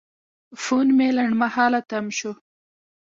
فون 0.61 0.87
مې 0.97 1.07
لنډمهاله 1.17 1.79
تم 1.89 2.05
شو. 2.17 2.31